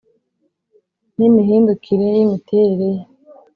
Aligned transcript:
N 1.17 1.19
imihindukire 1.27 2.05
y 2.15 2.17
imiterere 2.25 2.87
ye 2.95 3.01